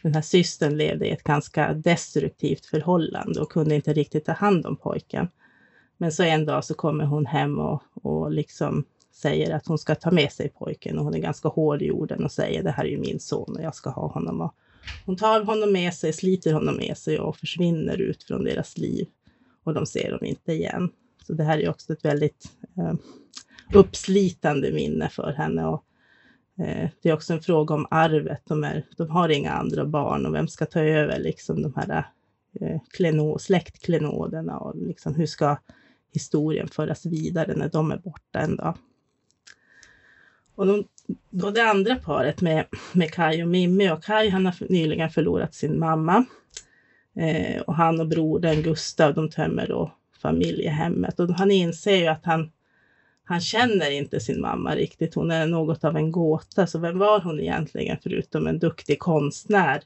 den 0.02 0.14
här 0.14 0.22
systern 0.22 0.78
levde 0.78 1.08
i 1.08 1.12
ett 1.12 1.24
ganska 1.24 1.74
destruktivt 1.74 2.66
förhållande 2.66 3.42
och 3.42 3.52
kunde 3.52 3.76
inte 3.76 3.94
riktigt 3.94 4.26
ta 4.26 4.32
hand 4.32 4.66
om 4.66 4.76
pojken. 4.76 5.28
Men 5.98 6.12
så 6.12 6.24
en 6.24 6.46
dag 6.46 6.66
så 6.66 6.74
kommer 6.74 7.06
hon 7.06 7.26
hem 7.26 7.60
och, 7.60 7.84
och 7.94 8.32
liksom 8.32 8.86
säger 9.12 9.56
att 9.56 9.68
hon 9.68 9.78
ska 9.78 9.96
ta 9.96 10.12
med 10.12 10.32
sig 10.32 10.50
pojken 10.50 10.98
och 10.98 11.06
hon 11.06 11.16
är 11.16 11.20
ganska 11.20 11.50
hård 11.50 11.82
i 11.82 11.92
orden 11.92 12.24
och 12.24 12.32
säger 12.32 12.64
det 12.64 12.72
här 12.72 12.86
är 12.86 12.90
ju 12.90 12.98
min 12.98 13.20
son 13.20 13.56
och 13.56 13.64
jag 13.64 13.76
ska 13.76 13.90
ha 13.90 14.08
honom. 14.08 14.42
Och 14.42 14.56
hon 15.06 15.18
tar 15.18 15.44
honom 15.44 15.72
med 15.72 15.94
sig, 15.94 16.14
sliter 16.14 16.54
honom 16.54 16.76
med 16.76 16.98
sig 16.98 17.20
och 17.20 17.38
försvinner 17.38 18.02
ut 18.02 18.24
från 18.24 18.44
deras 18.44 18.78
liv 18.78 19.08
och 19.64 19.74
de 19.74 19.86
ser 19.86 20.12
dem 20.12 20.26
inte 20.26 20.54
igen. 20.54 20.92
Så 21.28 21.34
det 21.34 21.44
här 21.44 21.58
är 21.58 21.70
också 21.70 21.94
ett 21.94 22.06
väldigt 22.06 22.52
eh, 22.78 22.94
uppslitande 23.74 24.72
minne 24.72 25.10
för 25.10 25.32
henne. 25.32 25.66
Och, 25.66 25.86
eh, 26.60 26.90
det 27.02 27.10
är 27.10 27.14
också 27.14 27.34
en 27.34 27.42
fråga 27.42 27.76
om 27.76 27.88
arvet. 27.92 28.42
De, 28.46 28.64
är, 28.64 28.86
de 28.98 29.10
har 29.10 29.30
inga 29.30 29.52
andra 29.52 29.86
barn 29.86 30.26
och 30.26 30.34
vem 30.34 30.48
ska 30.48 30.66
ta 30.66 30.80
över 30.80 31.20
liksom 31.20 31.62
de 31.62 31.74
här 31.76 32.06
eh, 32.62 33.38
släktklenoderna 33.38 34.58
och 34.58 34.76
liksom 34.76 35.16
hur 35.16 35.26
ska 35.26 35.58
historien 36.14 36.68
föras 36.68 37.06
vidare 37.06 37.56
när 37.56 37.70
de 37.70 37.92
är 37.92 37.98
borta 37.98 38.40
en 38.40 38.56
dag. 38.56 38.78
Och 40.56 40.66
de, 40.66 40.88
då 41.30 41.52
det 41.52 41.70
andra 41.70 41.96
paret 41.96 42.42
med, 42.42 42.66
med 42.94 43.12
Kai 43.12 43.44
och 43.44 43.48
Mimmi 43.48 43.92
och 43.92 44.04
Kai 44.04 44.30
han 44.30 44.46
har 44.46 44.56
nyligen 44.70 45.10
förlorat 45.10 45.54
sin 45.54 45.80
mamma. 45.80 46.26
Eh, 47.16 47.62
och 47.62 47.76
han 47.76 48.00
och 48.00 48.08
brodern 48.08 48.62
Gustav 48.62 49.14
de 49.14 49.30
tömmer 49.30 49.68
då 49.68 49.95
familjehemmet 50.26 51.20
och 51.20 51.30
han 51.30 51.52
inser 51.52 51.96
ju 51.96 52.08
att 52.08 52.26
han, 52.26 52.52
han 53.24 53.42
känner 53.42 53.92
inte 53.92 54.20
sin 54.20 54.42
mamma 54.42 54.76
riktigt. 54.76 55.16
Hon 55.16 55.32
är 55.32 55.48
något 55.48 55.84
av 55.84 55.98
en 55.98 56.12
gåta. 56.12 56.68
Så 56.68 56.80
vem 56.80 56.98
var 56.98 57.20
hon 57.20 57.40
egentligen 57.40 57.98
förutom 58.04 58.48
en 58.48 58.60
duktig 58.60 59.00
konstnär? 59.00 59.82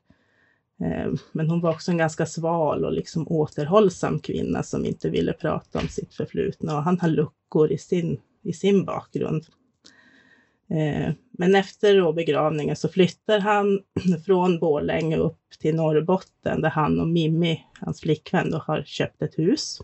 Eh, 0.81 1.11
men 1.31 1.49
hon 1.49 1.61
var 1.61 1.69
också 1.69 1.91
en 1.91 1.97
ganska 1.97 2.25
sval 2.25 2.85
och 2.85 2.93
liksom 2.93 3.27
återhållsam 3.27 4.19
kvinna 4.19 4.63
som 4.63 4.85
inte 4.85 5.09
ville 5.09 5.33
prata 5.33 5.79
om 5.79 5.87
sitt 5.87 6.13
förflutna 6.13 6.77
och 6.77 6.83
han 6.83 6.99
har 6.99 7.09
luckor 7.09 7.71
i 7.71 7.77
sin, 7.77 8.17
i 8.43 8.53
sin 8.53 8.85
bakgrund. 8.85 9.45
Eh, 10.69 11.13
men 11.31 11.55
efter 11.55 11.97
då 11.97 12.13
begravningen 12.13 12.75
så 12.75 12.89
flyttar 12.89 13.39
han 13.39 13.79
från 14.25 14.59
Borlänge 14.59 15.17
upp 15.17 15.49
till 15.59 15.75
Norrbotten 15.75 16.61
där 16.61 16.69
han 16.69 16.99
och 16.99 17.07
Mimmi, 17.07 17.63
hans 17.79 18.01
flickvän, 18.01 18.51
då 18.51 18.57
har 18.57 18.83
köpt 18.83 19.21
ett 19.21 19.39
hus. 19.39 19.81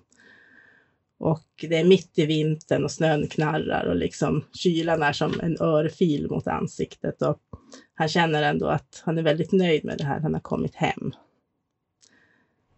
Och 1.25 1.65
det 1.70 1.77
är 1.77 1.84
mitt 1.84 2.20
i 2.20 2.25
vintern 2.25 2.84
och 2.84 2.91
snön 2.91 3.27
knarrar 3.27 3.86
och 3.86 3.96
liksom 3.96 4.44
kylan 4.53 5.03
är 5.03 5.13
som 5.13 5.39
en 5.39 5.58
örfil 5.62 6.27
mot 6.29 6.48
ansiktet. 6.48 7.22
Och 7.22 7.39
han 7.94 8.08
känner 8.08 8.44
ändå 8.44 8.67
att 8.67 9.01
han 9.05 9.17
är 9.17 9.22
väldigt 9.22 9.51
nöjd 9.51 9.86
med 9.86 9.98
det 9.98 10.03
här, 10.03 10.20
han 10.20 10.34
har 10.34 10.41
kommit 10.41 10.75
hem. 10.75 11.13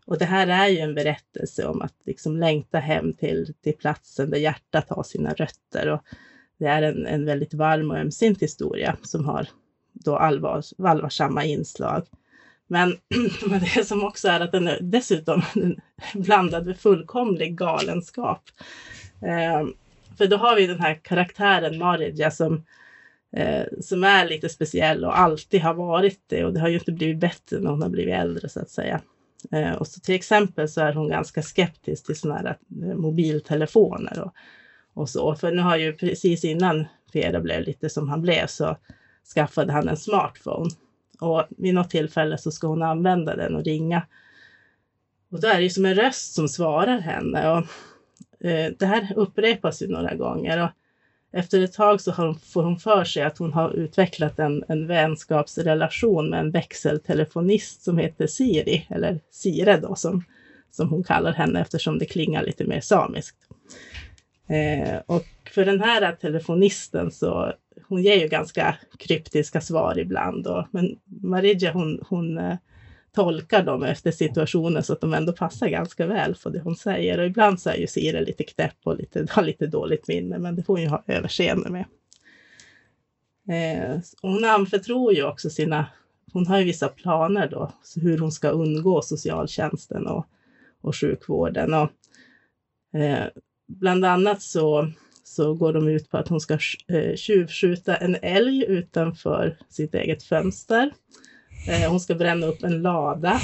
Och 0.06 0.18
det 0.18 0.25
här 0.25 0.48
är 0.48 0.68
ju 0.68 0.80
en 0.80 0.96
berättelse 0.96 1.68
om 1.68 1.82
att 1.82 1.94
liksom 2.06 2.38
längta 2.38 2.80
hem 2.80 3.13
till, 3.13 3.54
till 3.63 3.77
platsen 3.77 4.30
där 4.30 4.38
hjärtat 4.38 4.89
har 4.89 5.04
sina 5.04 5.34
rötter. 5.34 5.88
Och 5.88 6.01
det 6.58 6.66
är 6.66 6.82
en, 6.82 7.06
en 7.06 7.25
väldigt 7.25 7.54
varm 7.54 7.92
och 7.92 7.98
ömsint 7.98 8.42
historia 8.42 8.98
som 9.04 9.25
har 9.25 9.48
då 9.94 10.16
allvar, 10.16 10.62
allvarsamma 10.77 11.44
inslag. 11.44 12.08
Men 12.68 12.90
men 13.50 13.60
det 13.60 13.88
som 13.88 14.04
också 14.04 14.28
är 14.28 14.40
att 14.40 14.52
den 14.52 14.68
är 14.68 14.80
dessutom 14.82 15.42
blandad 16.14 16.66
med 16.66 16.80
fullkomlig 16.80 17.58
galenskap. 17.58 18.44
Eh, 19.22 19.68
för 20.18 20.28
då 20.28 20.38
har 20.38 20.56
vi 20.56 20.68
den 20.68 20.80
här 20.80 21.00
karaktären 21.04 21.78
Marija 21.78 22.32
som, 22.32 22.66
eh, 23.36 23.64
som 23.82 24.04
är 24.04 24.30
lite 24.30 24.50
speciell 24.50 25.06
och 25.06 25.20
alltid 25.20 25.62
har 25.62 25.74
varit 25.74 26.22
det 26.28 26.46
och 26.46 26.54
det 26.54 26.60
har 26.60 26.68
ju 26.68 26.78
inte 26.80 26.92
blivit 26.92 27.20
bättre 27.20 27.60
när 27.60 27.70
hon 27.70 27.82
har 27.82 27.90
blivit 27.90 28.16
äldre 28.16 28.50
så 28.50 28.60
att 28.60 28.70
säga. 28.70 29.02
Eh, 29.52 29.72
och 29.72 29.88
så 29.88 30.00
till 30.00 30.16
exempel 30.16 30.70
så 30.70 30.82
är 30.82 30.94
hon 30.94 31.10
ganska 31.10 31.42
skeptisk 31.42 32.06
till 32.06 32.16
sådana 32.16 32.40
här 32.40 32.58
eh, 32.84 32.96
mobiltelefoner 32.96 34.22
och, 34.22 34.34
och 34.94 35.10
så. 35.10 35.36
För 35.36 35.52
nu 35.52 35.62
har 35.62 35.78
ju 35.78 35.94
precis 35.94 36.44
innan 36.44 36.86
Fera 37.14 37.40
blev 37.40 37.62
lite 37.62 37.90
som 37.90 38.10
han 38.10 38.22
blev 38.22 38.48
så 38.48 38.78
skaffade 39.36 39.74
han 39.74 39.88
en 39.88 39.98
smartphone. 39.98 40.70
Och 41.20 41.44
vid 41.50 41.74
något 41.74 41.90
tillfälle 41.90 42.38
så 42.38 42.52
ska 42.52 42.68
hon 42.68 42.82
använda 42.82 43.36
den 43.36 43.56
och 43.56 43.64
ringa. 43.64 44.02
Och 45.32 45.42
då 45.42 45.48
är 45.48 45.58
det 45.58 45.64
ju 45.64 45.70
som 45.70 45.86
en 45.86 45.96
röst 45.96 46.34
som 46.34 46.48
svarar 46.48 47.00
henne. 47.00 47.50
Och, 47.50 47.64
eh, 48.48 48.72
det 48.80 48.86
här 48.86 49.14
upprepas 49.16 49.82
ju 49.82 49.88
några 49.88 50.16
gånger. 50.16 50.64
Och 50.64 50.70
efter 51.32 51.62
ett 51.62 51.74
tag 51.74 52.02
så 52.02 52.12
hon, 52.12 52.40
får 52.40 52.64
hon 52.64 52.80
för 52.80 53.04
sig 53.04 53.24
att 53.24 53.38
hon 53.38 53.54
har 53.54 53.74
utvecklat 53.74 54.40
en, 54.40 54.64
en 54.68 54.88
vänskapsrelation 54.88 56.30
med 56.30 56.40
en 56.40 56.52
växeltelefonist 56.52 57.84
som 57.84 57.98
heter 57.98 58.28
Siri, 58.28 58.88
eller 58.90 59.20
Sire 59.32 59.78
då 59.78 59.96
som, 59.96 60.24
som 60.72 60.90
hon 60.90 61.04
kallar 61.04 61.34
henne 61.34 61.62
eftersom 61.62 62.00
det 62.00 62.06
klingar 62.06 62.44
lite 62.44 62.66
mer 62.66 62.82
samiskt. 62.82 63.38
Eh, 64.48 64.98
och 65.06 65.26
för 65.52 65.66
den 65.66 65.82
här 65.82 66.12
telefonisten 66.12 67.12
så 67.12 67.54
hon 67.88 68.04
ger 68.04 68.16
ju 68.16 68.28
ganska 68.28 68.76
kryptiska 69.00 69.62
svar 69.62 70.00
ibland. 70.00 70.48
Och, 70.48 70.68
men 70.72 71.00
Marija 71.06 71.72
hon, 71.72 72.04
hon 72.10 72.38
eh, 72.38 72.58
tolkar 73.12 73.64
dem 73.64 73.84
efter 73.84 74.12
situationen 74.12 74.84
så 74.84 74.94
att 74.94 75.02
de 75.02 75.14
ändå 75.14 75.34
passar 75.34 75.68
ganska 75.68 76.08
väl 76.08 76.36
för 76.36 76.50
det 76.50 76.60
hon 76.60 76.76
säger. 76.76 77.20
Och 77.20 77.26
ibland 77.26 77.62
så 77.62 77.70
är 77.70 77.78
ju 77.78 77.88
Sire 77.88 78.22
lite 78.22 78.44
knäpp 78.44 78.78
och 78.84 78.98
lite, 78.98 79.28
har 79.30 79.44
lite 79.44 79.68
dåligt 79.68 80.08
minne, 80.08 80.40
men 80.40 80.56
det 80.56 80.64
får 80.64 80.74
hon 80.74 80.82
ju 80.82 80.88
ha 80.88 81.04
överseende 81.08 81.70
med. 81.70 81.86
Eh, 83.50 84.00
hon 84.22 84.46
anförtror 84.46 85.14
ju 85.14 85.24
också 85.24 85.50
sina, 85.50 85.86
hon 86.34 86.48
har 86.48 86.60
ju 86.60 86.66
vissa 86.66 86.88
planer 86.88 87.48
då, 87.50 87.72
hur 87.96 88.18
hon 88.18 88.32
ska 88.32 88.50
undgå 88.50 89.02
socialtjänsten 89.02 90.08
och, 90.08 90.26
och 90.82 90.96
sjukvården. 90.96 91.74
Och, 91.74 91.90
eh, 93.00 93.26
bland 93.68 94.06
annat 94.06 94.42
så 94.42 94.92
så 95.38 95.53
går 95.53 95.74
de 95.74 95.88
ut 95.88 96.12
på 96.12 96.17
att 96.17 96.27
hon 96.27 96.41
ska 96.41 96.53
eh, 96.53 97.15
tjuvskjuta 97.15 97.96
en 97.96 98.17
älg 98.22 98.65
utanför 98.67 99.58
sitt 99.70 99.94
eget 99.94 100.24
fönster. 100.24 100.91
Eh, 101.67 101.89
hon 101.89 102.00
ska 102.00 102.15
bränna 102.15 102.48
upp 102.48 102.63
en 102.63 102.82
lada. 102.82 103.41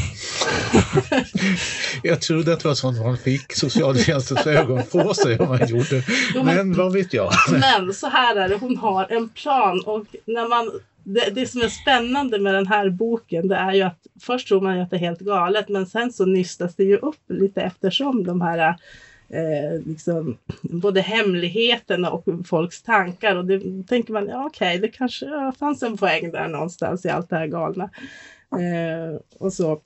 Jag 2.03 2.21
trodde 2.21 2.53
att 2.53 2.59
det 2.59 2.67
var 2.67 2.75
sånt 2.75 2.99
man 2.99 3.17
fick 3.17 3.53
socialtjänstens 3.53 4.47
ögon 4.47 4.83
på 4.91 5.13
sig 5.13 5.39
om 5.39 5.47
man 5.47 5.67
gjorde. 5.67 6.03
Men 6.43 6.73
vad 6.73 6.93
vet 6.93 7.13
jag? 7.13 7.31
Men 7.51 7.93
så 7.93 8.07
här 8.07 8.35
är 8.35 8.49
det, 8.49 8.55
hon 8.55 8.77
har 8.77 9.07
en 9.09 9.29
plan 9.29 9.83
och 9.85 10.05
när 10.25 10.47
man 10.47 10.71
det, 11.03 11.29
det 11.35 11.47
som 11.47 11.61
är 11.61 11.67
spännande 11.67 12.39
med 12.39 12.53
den 12.53 12.67
här 12.67 12.89
boken 12.89 13.47
det 13.47 13.55
är 13.55 13.73
ju 13.73 13.81
att 13.81 14.07
först 14.21 14.47
tror 14.47 14.61
man 14.61 14.81
att 14.81 14.89
det 14.89 14.95
är 14.95 14.99
helt 14.99 15.19
galet 15.19 15.69
men 15.69 15.85
sen 15.85 16.13
så 16.13 16.25
nystas 16.25 16.75
det 16.75 16.83
ju 16.83 16.97
upp 16.97 17.21
lite 17.29 17.61
eftersom 17.61 18.23
de 18.23 18.41
här 18.41 18.75
eh, 19.33 19.79
liksom, 19.85 20.37
både 20.61 21.01
hemligheterna 21.01 22.11
och 22.11 22.25
folks 22.45 22.83
tankar. 22.83 23.35
Och 23.35 23.45
det 23.45 23.87
tänker 23.87 24.13
man, 24.13 24.27
ja 24.27 24.45
okej, 24.45 24.77
okay, 24.77 24.79
det 24.79 24.97
kanske 24.97 25.25
ja, 25.25 25.53
fanns 25.59 25.83
en 25.83 25.97
poäng 25.97 26.31
där 26.31 26.47
någonstans 26.47 27.05
i 27.05 27.09
allt 27.09 27.29
det 27.29 27.35
här 27.35 27.47
galna. 27.47 27.89
Eh, 28.51 29.19
och 29.39 29.53
så 29.53 29.81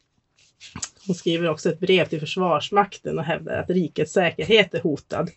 hon 1.08 1.16
skriver 1.16 1.50
också 1.50 1.70
ett 1.70 1.80
brev 1.80 2.06
till 2.06 2.20
Försvarsmakten 2.20 3.20
och 3.20 3.26
hävdar 3.26 3.60
att 3.60 3.70
rikets 3.70 4.14
säkerhet 4.14 4.74
är 4.74 4.82
hotad. 4.82 5.30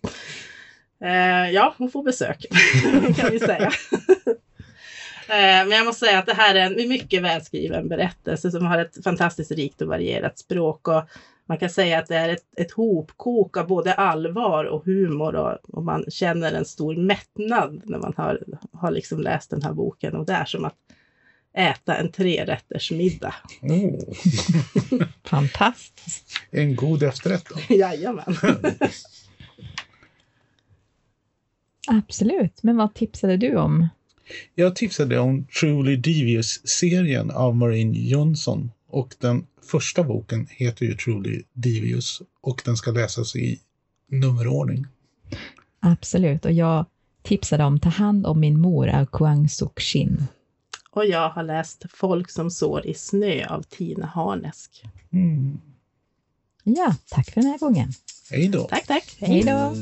Eh, 1.05 1.50
ja, 1.50 1.75
hon 1.79 1.90
får 1.90 2.02
besök 2.02 2.47
kan 3.17 3.31
vi 3.31 3.40
säga. 3.40 3.71
Eh, 5.29 5.66
men 5.66 5.70
jag 5.70 5.87
måste 5.87 6.07
säga 6.07 6.18
att 6.18 6.27
det 6.27 6.35
här 6.35 6.55
är 6.55 6.81
en 6.81 6.88
mycket 6.88 7.23
välskriven 7.23 7.88
berättelse 7.88 8.51
som 8.51 8.66
har 8.66 8.79
ett 8.79 9.05
fantastiskt 9.05 9.51
rikt 9.51 9.83
och 9.83 9.88
varierat 9.88 10.38
språk. 10.38 10.88
Och 10.88 11.03
man 11.50 11.58
kan 11.58 11.70
säga 11.70 11.98
att 11.98 12.06
det 12.06 12.16
är 12.16 12.28
ett, 12.28 12.44
ett 12.56 12.70
hopkok 12.70 13.56
av 13.56 13.66
både 13.66 13.94
allvar 13.94 14.64
och 14.64 14.84
humor 14.84 15.34
och, 15.34 15.58
och, 15.76 15.84
man 15.84 16.04
känner 16.08 16.52
en 16.52 16.64
stor 16.64 16.96
mättnad 16.96 17.82
när 17.84 17.98
man 17.98 18.14
har, 18.16 18.42
har 18.72 18.90
liksom 18.90 19.20
läst 19.20 19.50
den 19.50 19.62
här 19.62 19.72
boken 19.72 20.16
och 20.16 20.26
det 20.26 20.32
är 20.32 20.44
som 20.44 20.64
att 20.64 20.76
äta 21.56 21.96
en 21.96 22.12
trerätters 22.12 22.90
middag. 22.90 23.34
Oh. 23.62 24.14
Fantastiskt! 25.24 26.40
En 26.50 26.76
god 26.76 27.02
efterrätt 27.02 27.46
då? 27.48 27.60
Jajamän! 27.74 28.36
Absolut, 31.88 32.62
men 32.62 32.76
vad 32.76 32.94
tipsade 32.94 33.36
du 33.36 33.56
om? 33.56 33.88
Jag 34.54 34.76
tipsade 34.76 35.18
om 35.18 35.46
Truly 35.60 35.96
Devious-serien 35.96 37.30
av 37.30 37.56
Maureen 37.56 37.94
Johnson 37.94 38.70
och 38.90 39.14
den 39.18 39.46
första 39.70 40.03
boken 40.03 40.46
heter 40.50 40.87
ju 40.87 40.94
Truly 40.94 41.42
Devious 41.53 42.22
och 42.40 42.62
den 42.64 42.76
ska 42.76 42.90
läsas 42.90 43.37
i 43.37 43.61
nummerordning. 44.09 44.87
Absolut, 45.81 46.44
och 46.44 46.53
jag 46.53 46.87
tipsade 47.22 47.64
om 47.64 47.81
Ta 47.81 47.88
hand 47.88 48.26
om 48.26 48.40
min 48.40 48.61
mor 48.61 48.88
av 48.88 49.07
Kuang 49.07 49.48
Suk 49.48 49.81
Shin. 49.81 50.26
Och 50.90 51.07
jag 51.07 51.31
har 51.31 51.42
läst 51.42 51.85
Folk 51.94 52.31
som 52.31 52.50
sår 52.50 52.87
i 52.87 52.94
snö 52.94 53.46
av 53.46 53.62
Tina 53.62 54.07
Harnesk. 54.07 54.85
Mm. 55.12 55.61
Ja, 56.64 56.94
tack 57.09 57.31
för 57.31 57.40
den 57.40 57.50
här 57.50 57.59
gången. 57.59 57.92
Hej 58.31 58.48
då. 58.48 58.64
Tack, 58.64 58.87
tack. 58.87 59.16
Hej 59.20 59.42
då. 59.42 59.74